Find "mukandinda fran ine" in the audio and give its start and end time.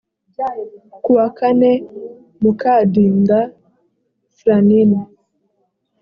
2.41-5.01